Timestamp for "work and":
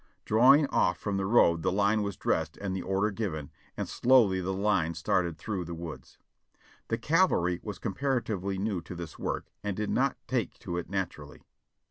9.19-9.77